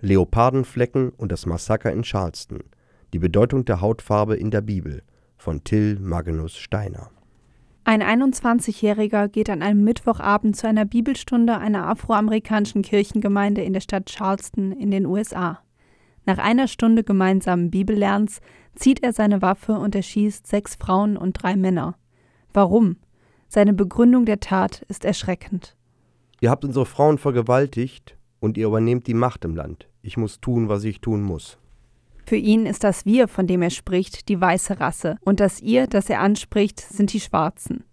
Leopardenflecken 0.00 1.10
und 1.10 1.32
das 1.32 1.46
Massaker 1.46 1.92
in 1.92 2.02
Charleston. 2.02 2.60
Die 3.12 3.18
Bedeutung 3.18 3.64
der 3.64 3.80
Hautfarbe 3.80 4.36
in 4.36 4.50
der 4.50 4.60
Bibel 4.60 5.02
von 5.36 5.64
Till 5.64 5.98
Magnus 6.00 6.56
Steiner. 6.56 7.10
Ein 7.84 8.02
21-Jähriger 8.02 9.28
geht 9.28 9.50
an 9.50 9.62
einem 9.62 9.82
Mittwochabend 9.84 10.56
zu 10.56 10.68
einer 10.68 10.84
Bibelstunde 10.84 11.58
einer 11.58 11.88
afroamerikanischen 11.88 12.82
Kirchengemeinde 12.82 13.62
in 13.62 13.72
der 13.72 13.80
Stadt 13.80 14.06
Charleston 14.06 14.72
in 14.72 14.90
den 14.90 15.06
USA. 15.06 15.60
Nach 16.26 16.38
einer 16.38 16.68
Stunde 16.68 17.02
gemeinsamen 17.02 17.70
Bibellernens 17.70 18.40
zieht 18.76 19.02
er 19.02 19.12
seine 19.12 19.42
Waffe 19.42 19.72
und 19.72 19.94
erschießt 19.94 20.46
sechs 20.46 20.76
Frauen 20.76 21.16
und 21.16 21.32
drei 21.42 21.56
Männer. 21.56 21.96
Warum? 22.52 22.96
Seine 23.48 23.72
Begründung 23.72 24.26
der 24.26 24.40
Tat 24.40 24.82
ist 24.88 25.04
erschreckend. 25.04 25.76
Ihr 26.40 26.50
habt 26.50 26.64
unsere 26.64 26.86
Frauen 26.86 27.18
vergewaltigt 27.18 28.16
und 28.38 28.56
ihr 28.56 28.68
übernehmt 28.68 29.06
die 29.06 29.14
Macht 29.14 29.44
im 29.44 29.56
Land. 29.56 29.89
Ich 30.02 30.16
muss 30.16 30.40
tun, 30.40 30.68
was 30.68 30.84
ich 30.84 31.00
tun 31.00 31.22
muss. 31.22 31.58
Für 32.26 32.36
ihn 32.36 32.66
ist 32.66 32.84
das 32.84 33.06
Wir, 33.06 33.28
von 33.28 33.46
dem 33.46 33.62
er 33.62 33.70
spricht, 33.70 34.28
die 34.28 34.40
weiße 34.40 34.78
Rasse, 34.78 35.16
und 35.22 35.40
das 35.40 35.60
Ihr, 35.60 35.86
das 35.86 36.08
er 36.08 36.20
anspricht, 36.20 36.80
sind 36.80 37.12
die 37.12 37.20
Schwarzen. 37.20 37.84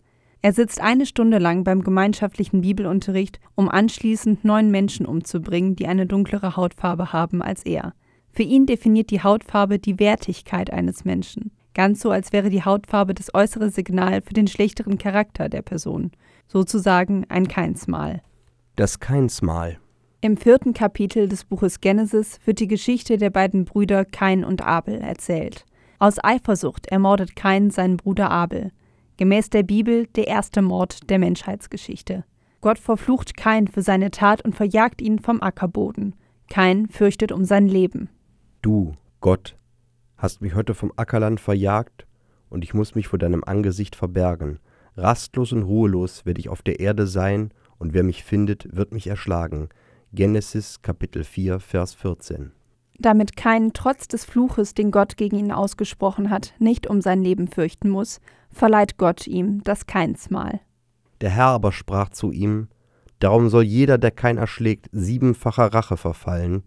Er 0.42 0.54
sitzt 0.54 0.80
eine 0.80 1.06
Stunde 1.06 1.40
lang 1.40 1.64
beim 1.64 1.84
gemeinschaftlichen 1.84 2.62
Bibelunterricht, 2.62 3.40
um 3.56 3.68
anschließend 3.68 4.46
neun 4.46 4.70
Menschen 4.70 5.06
umzubringen, 5.06 5.76
die 5.76 5.88
eine 5.88 6.06
dunklere 6.06 6.56
Hautfarbe 6.56 7.12
haben 7.12 7.42
als 7.42 7.66
er. 7.66 7.94
Für 8.32 8.44
ihn 8.44 8.68
definiert 8.68 9.10
die 9.10 9.24
Hautfarbe 9.24 9.80
die 9.80 10.00
Wertigkeit 10.00 10.72
eines 10.72 11.04
Menschen, 11.06 11.52
ganz 11.74 12.02
so 12.02 12.12
als 12.12 12.32
wäre 12.32 12.52
die 12.52 12.64
Hautfarbe 12.64 13.16
das 13.16 13.34
äußere 13.34 13.72
Signal 13.72 14.22
für 14.22 14.34
den 14.34 14.48
schlechteren 14.48 15.00
Charakter 15.00 15.50
der 15.50 15.64
Person, 15.64 16.12
sozusagen 16.48 17.26
ein 17.30 17.48
Keinsmal. 17.48 18.22
Das 18.76 19.00
Keinsmal. 19.00 19.80
Im 20.20 20.36
vierten 20.36 20.74
Kapitel 20.74 21.30
des 21.30 21.46
Buches 21.46 21.80
Genesis 21.80 22.40
wird 22.44 22.60
die 22.60 22.68
Geschichte 22.68 23.18
der 23.18 23.30
beiden 23.30 23.66
Brüder 23.66 24.04
Kain 24.04 24.44
und 24.44 24.64
Abel 24.64 24.96
erzählt. 24.96 25.64
Aus 26.00 26.16
Eifersucht 26.24 26.88
ermordet 26.88 27.36
Kain 27.36 27.70
seinen 27.70 27.98
Bruder 27.98 28.32
Abel. 28.32 28.72
Gemäß 29.18 29.52
der 29.52 29.62
Bibel 29.62 30.08
der 30.16 30.28
erste 30.28 30.64
Mord 30.64 31.08
der 31.12 31.20
Menschheitsgeschichte. 31.20 32.24
Gott 32.62 32.80
verflucht 32.80 33.38
Kain 33.38 33.68
für 33.68 33.84
seine 33.84 34.10
Tat 34.10 34.44
und 34.44 34.56
verjagt 34.56 35.04
ihn 35.04 35.20
vom 35.20 35.40
Ackerboden. 35.40 36.16
Kain 36.50 36.88
fürchtet 36.88 37.32
um 37.32 37.46
sein 37.46 37.68
Leben. 37.68 38.10
Du, 38.64 38.94
Gott, 39.22 39.56
hast 40.18 40.42
mich 40.42 40.56
heute 40.56 40.74
vom 40.74 40.92
Ackerland 40.96 41.40
verjagt, 41.40 42.08
und 42.50 42.64
ich 42.64 42.74
muss 42.74 42.96
mich 42.96 43.08
vor 43.08 43.20
deinem 43.20 43.44
Angesicht 43.44 43.96
verbergen. 43.96 44.58
Rastlos 44.96 45.52
und 45.52 45.62
ruhelos 45.62 46.26
werde 46.26 46.40
ich 46.40 46.50
auf 46.50 46.64
der 46.64 46.80
Erde 46.80 47.06
sein, 47.06 47.52
und 47.78 47.94
wer 47.94 48.02
mich 48.02 48.24
findet, 48.24 48.76
wird 48.76 48.94
mich 48.94 49.06
erschlagen. 49.06 49.70
Genesis 50.14 50.82
Kapitel 50.82 51.26
4, 51.26 51.60
Vers 51.60 51.94
14. 51.94 52.54
Damit 52.98 53.36
Kain 53.36 53.72
trotz 53.74 54.08
des 54.08 54.24
Fluches, 54.24 54.74
den 54.74 54.90
Gott 54.90 55.18
gegen 55.18 55.38
ihn 55.38 55.52
ausgesprochen 55.52 56.30
hat, 56.30 56.54
nicht 56.60 56.88
um 56.88 57.02
sein 57.02 57.22
Leben 57.22 57.50
fürchten 57.50 57.90
muss, 57.90 58.22
verleiht 58.50 58.98
Gott 58.98 59.28
ihm 59.28 59.64
das 59.66 59.86
Keinsmal. 59.86 60.62
Der 61.20 61.30
Herr 61.30 61.48
aber 61.48 61.74
sprach 61.74 62.10
zu 62.10 62.32
ihm: 62.32 62.70
Darum 63.20 63.50
soll 63.50 63.64
jeder, 63.64 63.98
der 63.98 64.12
Kain 64.12 64.38
erschlägt, 64.38 64.88
siebenfacher 64.94 65.74
Rache 65.74 65.98
verfallen. 65.98 66.64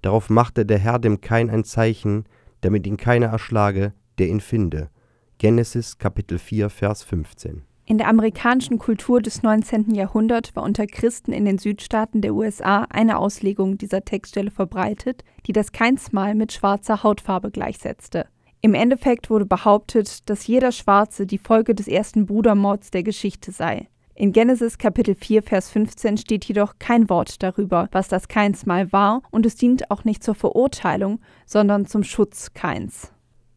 Darauf 0.00 0.30
machte 0.30 0.64
der 0.64 0.78
Herr 0.78 0.98
dem 0.98 1.20
Kain 1.20 1.50
ein 1.50 1.64
Zeichen, 1.64 2.24
damit 2.62 2.86
ihn 2.86 2.96
keiner 2.96 3.26
erschlage, 3.26 3.92
der 4.18 4.28
ihn 4.28 4.40
finde. 4.40 4.88
Genesis 5.36 5.98
Kapitel 5.98 6.38
4, 6.38 6.70
Vers 6.70 7.02
15. 7.02 7.62
In 7.90 7.98
der 7.98 8.06
amerikanischen 8.06 8.78
Kultur 8.78 9.20
des 9.20 9.42
19. 9.42 9.96
Jahrhunderts 9.96 10.54
war 10.54 10.62
unter 10.62 10.86
Christen 10.86 11.32
in 11.32 11.44
den 11.44 11.58
Südstaaten 11.58 12.20
der 12.20 12.36
USA 12.36 12.82
eine 12.88 13.18
Auslegung 13.18 13.78
dieser 13.78 14.04
Textstelle 14.04 14.52
verbreitet, 14.52 15.24
die 15.48 15.52
das 15.52 15.72
Keinsmal 15.72 16.36
mit 16.36 16.52
schwarzer 16.52 17.02
Hautfarbe 17.02 17.50
gleichsetzte. 17.50 18.28
Im 18.60 18.74
Endeffekt 18.74 19.28
wurde 19.28 19.44
behauptet, 19.44 20.30
dass 20.30 20.46
jeder 20.46 20.70
Schwarze 20.70 21.26
die 21.26 21.38
Folge 21.38 21.74
des 21.74 21.88
ersten 21.88 22.26
Brudermords 22.26 22.92
der 22.92 23.02
Geschichte 23.02 23.50
sei. 23.50 23.88
In 24.14 24.30
Genesis 24.30 24.78
Kapitel 24.78 25.16
4, 25.16 25.42
Vers 25.42 25.68
15 25.70 26.16
steht 26.16 26.44
jedoch 26.44 26.74
kein 26.78 27.10
Wort 27.10 27.42
darüber, 27.42 27.88
was 27.90 28.06
das 28.06 28.28
Keinsmal 28.28 28.92
war, 28.92 29.20
und 29.32 29.44
es 29.46 29.56
dient 29.56 29.90
auch 29.90 30.04
nicht 30.04 30.22
zur 30.22 30.36
Verurteilung, 30.36 31.18
sondern 31.44 31.86
zum 31.86 32.04
Schutz 32.04 32.54
Keins. 32.54 33.12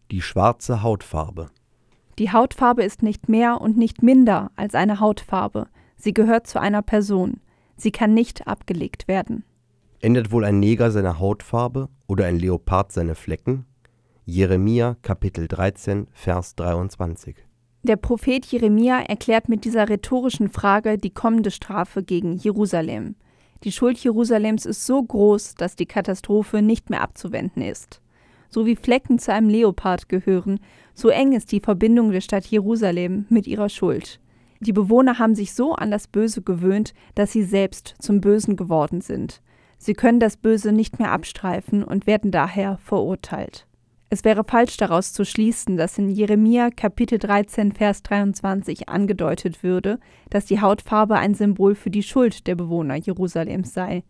Die 0.09 0.21
schwarze 0.21 0.81
Hautfarbe. 0.81 1.51
Die 2.19 2.31
Hautfarbe 2.31 2.83
ist 2.83 3.01
nicht 3.01 3.27
mehr 3.27 3.59
und 3.59 3.75
nicht 3.75 4.03
minder 4.03 4.51
als 4.55 4.75
eine 4.75 4.99
Hautfarbe. 4.99 5.67
Sie 5.95 6.13
gehört 6.13 6.45
zu 6.45 6.61
einer 6.61 6.83
Person. 6.83 7.39
Sie 7.75 7.91
kann 7.91 8.13
nicht 8.13 8.47
abgelegt 8.47 9.07
werden. 9.07 9.43
Ändert 9.99 10.31
wohl 10.31 10.45
ein 10.45 10.59
Neger 10.59 10.91
seine 10.91 11.19
Hautfarbe 11.19 11.89
oder 12.07 12.25
ein 12.25 12.37
Leopard 12.37 12.91
seine 12.91 13.15
Flecken? 13.15 13.65
Jeremia 14.25 14.95
Kapitel 15.01 15.47
13 15.47 16.07
Vers 16.11 16.55
23. 16.55 17.35
Der 17.81 17.95
Prophet 17.95 18.45
Jeremia 18.45 18.99
erklärt 19.01 19.49
mit 19.49 19.65
dieser 19.65 19.89
rhetorischen 19.89 20.49
Frage 20.49 20.97
die 20.97 21.13
kommende 21.13 21.51
Strafe 21.51 22.03
gegen 22.03 22.37
Jerusalem. 22.37 23.15
Die 23.63 23.71
Schuld 23.71 23.97
Jerusalems 23.97 24.65
ist 24.65 24.85
so 24.85 25.01
groß, 25.01 25.55
dass 25.55 25.75
die 25.75 25.85
Katastrophe 25.85 26.61
nicht 26.61 26.89
mehr 26.89 27.01
abzuwenden 27.01 27.63
ist 27.63 28.02
so 28.53 28.65
wie 28.65 28.75
Flecken 28.75 29.17
zu 29.17 29.33
einem 29.33 29.49
Leopard 29.49 30.09
gehören, 30.09 30.59
so 30.93 31.09
eng 31.09 31.33
ist 31.33 31.51
die 31.51 31.59
Verbindung 31.59 32.11
der 32.11 32.21
Stadt 32.21 32.45
Jerusalem 32.45 33.25
mit 33.29 33.47
ihrer 33.47 33.69
Schuld. 33.69 34.19
Die 34.59 34.73
Bewohner 34.73 35.19
haben 35.19 35.35
sich 35.35 35.53
so 35.53 35.73
an 35.73 35.91
das 35.91 36.07
Böse 36.07 36.41
gewöhnt, 36.41 36.93
dass 37.15 37.31
sie 37.31 37.43
selbst 37.43 37.95
zum 37.99 38.21
Bösen 38.21 38.55
geworden 38.55 39.01
sind. 39.01 39.41
Sie 39.77 39.93
können 39.93 40.19
das 40.19 40.37
Böse 40.37 40.71
nicht 40.71 40.99
mehr 40.99 41.11
abstreifen 41.11 41.83
und 41.83 42.07
werden 42.07 42.31
daher 42.31 42.77
verurteilt. 42.77 43.67
Es 44.09 44.23
wäre 44.23 44.43
falsch 44.43 44.77
daraus 44.77 45.11
zu 45.11 45.25
schließen, 45.25 45.75
dass 45.75 45.97
in 45.97 46.09
Jeremia 46.09 46.69
Kapitel 46.69 47.17
13 47.17 47.71
Vers 47.71 48.03
23 48.03 48.87
angedeutet 48.87 49.63
würde, 49.63 49.99
dass 50.29 50.45
die 50.45 50.61
Hautfarbe 50.61 51.15
ein 51.15 51.33
Symbol 51.33 51.73
für 51.73 51.89
die 51.89 52.03
Schuld 52.03 52.45
der 52.45 52.53
Bewohner 52.53 52.95
Jerusalems 52.95 53.73
sei. 53.73 54.03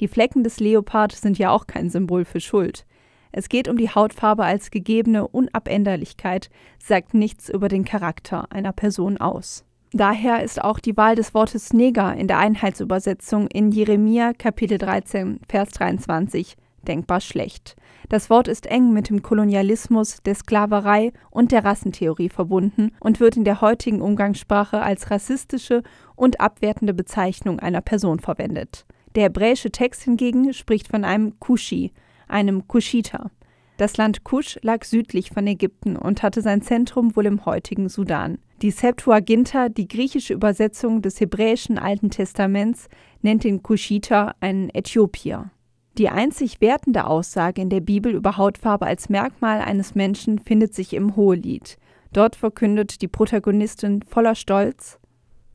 Die 0.00 0.06
Flecken 0.06 0.44
des 0.44 0.60
Leopard 0.60 1.10
sind 1.12 1.38
ja 1.38 1.50
auch 1.50 1.66
kein 1.66 1.90
Symbol 1.90 2.24
für 2.24 2.40
Schuld. 2.40 2.86
Es 3.32 3.48
geht 3.48 3.68
um 3.68 3.76
die 3.76 3.90
Hautfarbe 3.90 4.44
als 4.44 4.70
gegebene 4.70 5.26
Unabänderlichkeit, 5.28 6.50
sagt 6.78 7.14
nichts 7.14 7.48
über 7.48 7.68
den 7.68 7.84
Charakter 7.84 8.50
einer 8.50 8.72
Person 8.72 9.18
aus. 9.18 9.64
Daher 9.92 10.42
ist 10.42 10.62
auch 10.62 10.78
die 10.78 10.96
Wahl 10.96 11.14
des 11.14 11.32
Wortes 11.34 11.72
Neger 11.72 12.14
in 12.14 12.28
der 12.28 12.38
Einheitsübersetzung 12.38 13.46
in 13.48 13.70
Jeremia 13.70 14.32
Kapitel 14.34 14.76
13, 14.78 15.40
Vers 15.48 15.70
23 15.70 16.56
denkbar 16.88 17.20
schlecht. 17.20 17.76
Das 18.08 18.30
Wort 18.30 18.48
ist 18.48 18.66
eng 18.66 18.92
mit 18.92 19.10
dem 19.10 19.22
Kolonialismus, 19.22 20.22
der 20.24 20.34
Sklaverei 20.34 21.12
und 21.30 21.52
der 21.52 21.64
Rassentheorie 21.64 22.30
verbunden 22.30 22.92
und 23.00 23.20
wird 23.20 23.36
in 23.36 23.44
der 23.44 23.60
heutigen 23.60 24.00
Umgangssprache 24.00 24.80
als 24.80 25.10
rassistische 25.10 25.82
und 26.16 26.40
abwertende 26.40 26.94
Bezeichnung 26.94 27.60
einer 27.60 27.82
Person 27.82 28.18
verwendet. 28.18 28.86
Der 29.14 29.24
hebräische 29.24 29.70
Text 29.70 30.02
hingegen 30.02 30.52
spricht 30.52 30.88
von 30.88 31.04
einem 31.04 31.38
Kushi, 31.38 31.92
einem 32.28 32.68
Kuschiter. 32.68 33.30
Das 33.78 33.96
Land 33.96 34.24
Kusch 34.24 34.58
lag 34.62 34.84
südlich 34.84 35.30
von 35.30 35.46
Ägypten 35.46 35.96
und 35.96 36.22
hatte 36.22 36.42
sein 36.42 36.62
Zentrum 36.62 37.14
wohl 37.14 37.26
im 37.26 37.46
heutigen 37.46 37.88
Sudan. 37.88 38.38
Die 38.60 38.72
Septuaginta, 38.72 39.68
die 39.68 39.86
griechische 39.86 40.34
Übersetzung 40.34 41.00
des 41.00 41.20
hebräischen 41.20 41.78
Alten 41.78 42.10
Testaments, 42.10 42.88
nennt 43.22 43.44
den 43.44 43.62
Kuschiter 43.62 44.34
einen 44.40 44.68
Äthiopier. 44.70 45.52
Die 45.96 46.08
einzig 46.08 46.60
wertende 46.60 47.06
Aussage 47.06 47.60
in 47.60 47.70
der 47.70 47.80
Bibel 47.80 48.14
über 48.14 48.36
Hautfarbe 48.36 48.86
als 48.86 49.08
Merkmal 49.08 49.60
eines 49.60 49.94
Menschen 49.94 50.40
findet 50.40 50.74
sich 50.74 50.92
im 50.92 51.14
Hohelied. 51.14 51.78
Dort 52.12 52.34
verkündet 52.34 53.00
die 53.00 53.08
Protagonistin 53.08 54.02
voller 54.02 54.34
Stolz: 54.34 54.98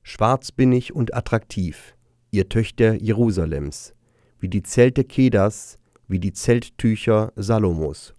Schwarz 0.01 0.53
bin 0.53 0.71
ich 0.71 0.95
und 0.95 1.13
attraktiv, 1.13 1.95
ihr 2.31 2.47
Töchter 2.47 2.93
Jerusalems, 2.93 3.93
wie 4.39 4.49
die 4.49 4.63
Zelte 4.63 5.03
Kedas, 5.03 5.77
wie 6.13 6.19
die 6.19 6.31
Zelttücher 6.31 7.33
Salomos. 7.35 8.13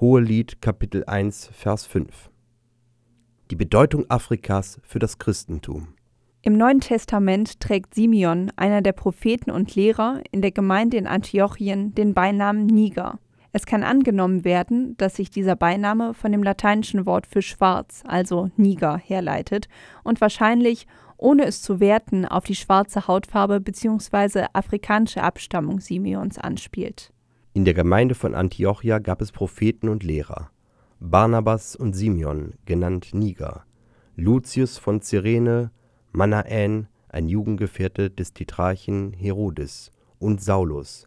Hohelied 0.00 0.62
Kapitel 0.62 1.04
1 1.04 1.50
Vers 1.52 1.84
5. 1.84 2.30
Die 3.50 3.56
Bedeutung 3.56 4.06
Afrikas 4.08 4.80
für 4.84 5.00
das 5.00 5.18
Christentum. 5.18 5.88
Im 6.40 6.56
Neuen 6.56 6.80
Testament 6.80 7.60
trägt 7.60 7.94
Simeon, 7.94 8.50
einer 8.56 8.80
der 8.80 8.92
Propheten 8.92 9.50
und 9.50 9.74
Lehrer 9.74 10.22
in 10.30 10.40
der 10.40 10.50
Gemeinde 10.50 10.96
in 10.96 11.06
Antiochien, 11.06 11.94
den 11.94 12.14
Beinamen 12.14 12.64
Niger. 12.64 13.18
Es 13.52 13.66
kann 13.66 13.82
angenommen 13.82 14.46
werden, 14.46 14.96
dass 14.96 15.16
sich 15.16 15.28
dieser 15.28 15.56
Beiname 15.56 16.14
von 16.14 16.32
dem 16.32 16.42
lateinischen 16.42 17.04
Wort 17.04 17.26
für 17.26 17.42
schwarz, 17.42 18.02
also 18.06 18.50
Niger, 18.56 18.96
herleitet 18.96 19.68
und 20.04 20.22
wahrscheinlich, 20.22 20.86
ohne 21.18 21.44
es 21.44 21.60
zu 21.60 21.80
werten, 21.80 22.24
auf 22.24 22.44
die 22.44 22.56
schwarze 22.56 23.06
Hautfarbe 23.06 23.60
bzw. 23.60 24.46
afrikanische 24.54 25.22
Abstammung 25.22 25.80
Simeons 25.80 26.38
anspielt. 26.38 27.12
In 27.56 27.64
der 27.64 27.72
Gemeinde 27.72 28.14
von 28.14 28.34
Antiochia 28.34 28.98
gab 28.98 29.22
es 29.22 29.32
Propheten 29.32 29.88
und 29.88 30.02
Lehrer: 30.02 30.50
Barnabas 31.00 31.74
und 31.74 31.94
Simeon, 31.94 32.52
genannt 32.66 33.14
Niger, 33.14 33.64
Lucius 34.14 34.76
von 34.76 35.00
Cyrene, 35.00 35.70
Manaän, 36.12 36.88
ein 37.08 37.30
Jugendgefährte 37.30 38.10
des 38.10 38.34
Tetrarchen 38.34 39.14
Herodes, 39.14 39.90
und 40.18 40.42
Saulus. 40.42 41.06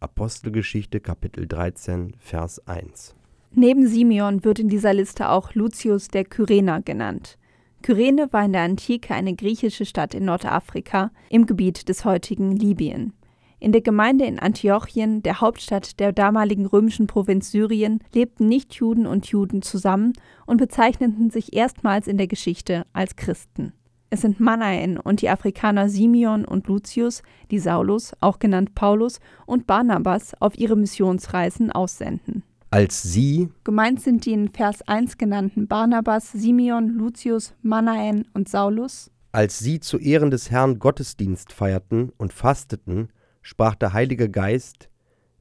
Apostelgeschichte 0.00 0.98
Kapitel 0.98 1.46
13 1.46 2.16
Vers 2.18 2.66
1. 2.66 3.14
Neben 3.52 3.86
Simeon 3.86 4.42
wird 4.42 4.58
in 4.58 4.68
dieser 4.68 4.94
Liste 4.94 5.28
auch 5.28 5.54
Lucius 5.54 6.08
der 6.08 6.24
Kyrener 6.24 6.82
genannt. 6.82 7.38
Kyrene 7.82 8.32
war 8.32 8.44
in 8.44 8.52
der 8.52 8.62
Antike 8.62 9.14
eine 9.14 9.36
griechische 9.36 9.86
Stadt 9.86 10.12
in 10.14 10.24
Nordafrika 10.24 11.12
im 11.30 11.46
Gebiet 11.46 11.88
des 11.88 12.04
heutigen 12.04 12.50
Libyen. 12.50 13.12
In 13.60 13.72
der 13.72 13.80
Gemeinde 13.80 14.24
in 14.24 14.38
Antiochien, 14.38 15.22
der 15.22 15.40
Hauptstadt 15.40 15.98
der 16.00 16.12
damaligen 16.12 16.66
römischen 16.66 17.06
Provinz 17.06 17.50
Syrien, 17.50 18.00
lebten 18.12 18.48
Nichtjuden 18.48 19.06
und 19.06 19.26
Juden 19.26 19.62
zusammen 19.62 20.12
und 20.46 20.58
bezeichneten 20.58 21.30
sich 21.30 21.54
erstmals 21.54 22.06
in 22.06 22.18
der 22.18 22.26
Geschichte 22.26 22.84
als 22.92 23.16
Christen. 23.16 23.72
Es 24.10 24.20
sind 24.20 24.38
Manaen 24.38 24.98
und 24.98 25.22
die 25.22 25.28
Afrikaner 25.28 25.88
Simeon 25.88 26.44
und 26.44 26.68
Lucius, 26.68 27.22
die 27.50 27.58
Saulus, 27.58 28.12
auch 28.20 28.38
genannt 28.38 28.74
Paulus, 28.74 29.18
und 29.46 29.66
Barnabas 29.66 30.34
auf 30.40 30.56
ihre 30.56 30.76
Missionsreisen 30.76 31.72
aussenden. 31.72 32.44
Als 32.70 33.02
sie, 33.02 33.48
Gemeint 33.64 34.00
sind 34.00 34.26
die 34.26 34.32
in 34.32 34.50
Vers 34.52 34.82
1 34.82 35.16
genannten 35.16 35.68
Barnabas, 35.68 36.32
Simeon, 36.32 36.88
Lucius, 36.88 37.54
Manaen 37.62 38.26
und 38.34 38.48
Saulus, 38.48 39.10
als 39.34 39.58
sie 39.58 39.80
zu 39.80 39.98
Ehren 39.98 40.30
des 40.30 40.52
Herrn 40.52 40.78
Gottesdienst 40.78 41.52
feierten 41.52 42.12
und 42.18 42.32
fasteten, 42.32 43.08
sprach 43.44 43.76
der 43.76 43.92
Heilige 43.92 44.28
Geist, 44.28 44.88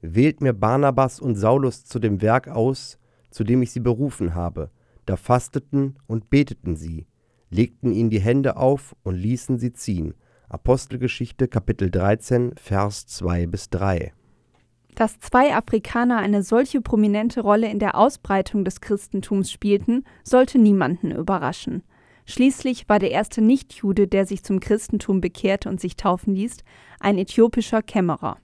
Wählt 0.06 0.42
mir 0.42 0.52
Barnabas 0.52 1.22
und 1.22 1.36
Saulus 1.36 1.86
zu 1.86 1.98
dem 1.98 2.22
Werk 2.22 2.50
aus, 2.50 3.00
zu 3.32 3.46
dem 3.46 3.62
ich 3.62 3.72
sie 3.72 3.80
berufen 3.80 4.36
habe. 4.36 4.70
Da 5.06 5.16
fasteten 5.16 5.96
und 6.08 6.30
beteten 6.30 6.76
sie, 6.76 7.08
legten 7.50 7.94
ihnen 7.94 8.10
die 8.10 8.20
Hände 8.20 8.58
auf 8.58 8.98
und 9.04 9.16
ließen 9.16 9.60
sie 9.60 9.72
ziehen. 9.72 10.14
Apostelgeschichte 10.50 11.48
Kapitel 11.48 11.90
13, 11.90 12.56
Vers 12.58 13.08
2 13.08 13.48
bis 13.48 13.70
3. 13.70 14.12
Dass 14.96 15.20
zwei 15.20 15.56
Afrikaner 15.56 16.18
eine 16.18 16.44
solche 16.44 16.82
prominente 16.82 17.40
Rolle 17.40 17.72
in 17.72 17.80
der 17.80 17.98
Ausbreitung 17.98 18.66
des 18.66 18.82
Christentums 18.82 19.50
spielten, 19.50 20.04
sollte 20.24 20.60
niemanden 20.60 21.12
überraschen. 21.12 21.82
Schließlich 22.26 22.88
war 22.88 23.00
der 23.00 23.12
erste 23.12 23.42
Nichtjude, 23.42 24.08
der 24.08 24.26
sich 24.26 24.44
zum 24.44 24.60
Christentum 24.60 25.22
bekehrte 25.22 25.70
und 25.70 25.80
sich 25.82 25.96
taufen 25.96 26.36
ließ, 26.36 26.58
ein 27.00 27.18
äthiopischer 27.18 27.82
Kämmerer. 27.82 28.38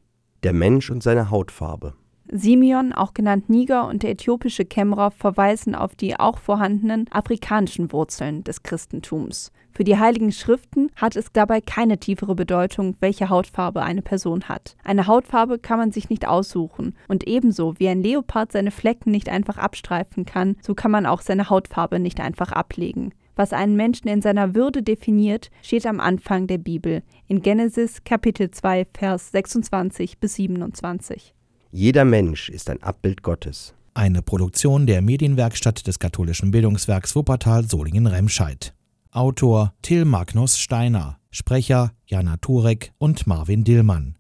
Der 0.44 0.54
Mensch 0.54 0.90
und 0.90 1.04
seine 1.04 1.30
Hautfarbe. 1.32 1.94
Simeon, 2.32 2.94
auch 2.94 3.14
genannt 3.14 3.50
Niger, 3.50 3.88
und 3.88 4.04
der 4.04 4.12
äthiopische 4.12 4.64
Kämmerer 4.64 5.12
verweisen 5.12 5.74
auf 5.74 5.96
die 5.96 6.20
auch 6.20 6.38
vorhandenen 6.38 7.08
afrikanischen 7.12 7.92
Wurzeln 7.92 8.44
des 8.44 8.62
Christentums. 8.62 9.52
Für 9.72 9.84
die 9.84 9.98
Heiligen 9.98 10.32
Schriften 10.32 10.92
hat 10.96 11.16
es 11.16 11.32
dabei 11.32 11.62
keine 11.62 12.00
tiefere 12.00 12.36
Bedeutung, 12.36 12.96
welche 13.00 13.30
Hautfarbe 13.30 13.82
eine 13.82 14.02
Person 14.02 14.44
hat. 14.44 14.76
Eine 14.84 15.08
Hautfarbe 15.08 15.58
kann 15.58 15.80
man 15.80 15.92
sich 15.92 16.10
nicht 16.10 16.28
aussuchen, 16.28 16.96
und 17.08 17.28
ebenso 17.28 17.80
wie 17.80 17.88
ein 17.88 18.04
Leopard 18.04 18.52
seine 18.52 18.72
Flecken 18.72 19.12
nicht 19.12 19.30
einfach 19.30 19.58
abstreifen 19.58 20.26
kann, 20.26 20.56
so 20.62 20.76
kann 20.76 20.92
man 20.92 21.06
auch 21.06 21.22
seine 21.22 21.50
Hautfarbe 21.50 22.00
nicht 22.00 22.20
einfach 22.20 22.52
ablegen. 22.52 23.14
Was 23.40 23.54
einen 23.54 23.78
Menschen 23.78 24.10
in 24.10 24.22
seiner 24.22 24.54
Würde 24.54 24.84
definiert, 24.84 25.50
steht 25.62 25.86
am 25.86 26.02
Anfang 26.02 26.48
der 26.48 26.58
Bibel, 26.58 27.04
in 27.30 27.42
Genesis 27.42 28.04
Kapitel 28.04 28.52
2, 28.52 28.86
Vers 28.94 29.32
26 29.32 30.20
bis 30.20 30.36
27. 30.36 31.34
Jeder 31.72 32.04
Mensch 32.04 32.50
ist 32.50 32.70
ein 32.70 32.84
Abbild 32.84 33.24
Gottes. 33.24 33.74
Eine 33.94 34.22
Produktion 34.22 34.88
der 34.88 35.02
Medienwerkstatt 35.02 35.88
des 35.88 36.00
katholischen 36.00 36.52
Bildungswerks 36.52 37.16
Wuppertal 37.16 37.64
Solingen-Remscheid. 37.64 38.74
Autor 39.12 39.74
Till 39.84 40.04
Magnus 40.04 40.60
Steiner, 40.60 41.18
Sprecher 41.32 41.94
Jana 42.08 42.36
Turek 42.36 42.92
und 42.98 43.26
Marvin 43.26 43.64
Dillmann. 43.64 44.19